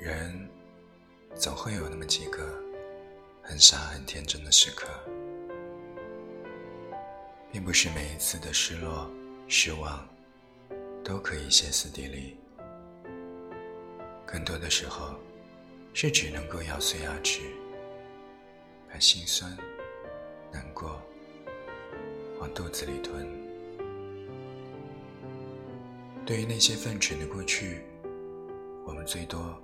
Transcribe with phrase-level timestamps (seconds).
[0.00, 0.48] 人
[1.34, 2.58] 总会有那么几个
[3.42, 4.88] 很傻很天真的时刻，
[7.52, 9.10] 并不是每一次的失落、
[9.46, 10.08] 失望
[11.04, 12.38] 都可以歇斯底里，
[14.24, 15.14] 更多的时候
[15.92, 17.42] 是只能够咬碎牙齿，
[18.90, 19.54] 把心酸、
[20.50, 20.98] 难过
[22.38, 23.28] 往肚子里吞。
[26.24, 27.82] 对于那些犯蠢的过去，
[28.86, 29.60] 我们最多。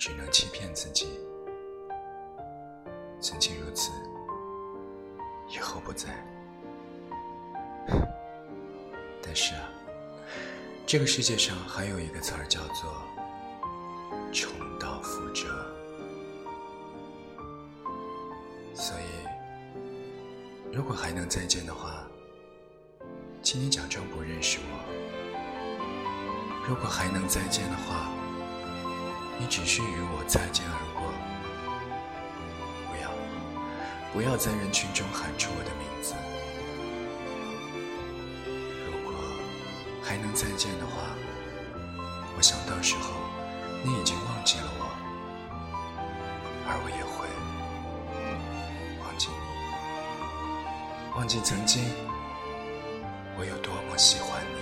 [0.00, 1.20] 只能欺骗自己，
[3.20, 3.92] 曾经如此，
[5.46, 6.08] 以后不再。
[9.22, 9.68] 但是啊，
[10.86, 12.90] 这个世界上还有一个词儿叫做
[14.32, 15.46] “重蹈覆辙”。
[18.72, 19.04] 所以，
[20.72, 22.08] 如果还能再见的话，
[23.42, 24.64] 请你假装不认识我；
[26.66, 28.08] 如果还能再见的话，
[29.40, 31.02] 你只是与我擦肩而过，
[32.86, 33.10] 不要，
[34.12, 36.14] 不要在人群中喊出我的名字。
[38.84, 39.14] 如果
[40.02, 41.16] 还能再见的话，
[42.36, 43.14] 我想到时候
[43.82, 44.84] 你已经忘记了我，
[46.68, 47.26] 而我也会
[49.02, 51.82] 忘记你，忘记曾经
[53.38, 54.60] 我有多么喜欢你。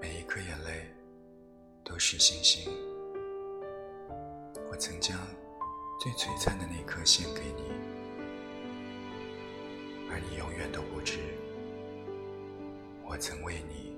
[0.00, 0.65] 每一颗眼泪。
[1.96, 2.70] 我是星星，
[4.70, 5.16] 我曾将
[5.98, 7.72] 最璀璨的那颗献给你，
[10.10, 11.20] 而你永远都不知，
[13.02, 13.95] 我曾为你。